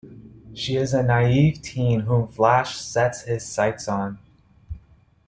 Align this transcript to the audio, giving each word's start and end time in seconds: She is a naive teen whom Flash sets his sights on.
She 0.55 0.77
is 0.77 0.95
a 0.95 1.03
naive 1.03 1.61
teen 1.61 1.99
whom 1.99 2.27
Flash 2.27 2.75
sets 2.75 3.21
his 3.21 3.45
sights 3.45 3.87
on. 3.87 4.17